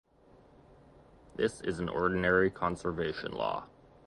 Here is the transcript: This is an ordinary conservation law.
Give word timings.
This 1.35 1.61
is 1.61 1.77
an 1.77 1.87
ordinary 1.87 2.49
conservation 2.49 3.33
law. 3.33 3.67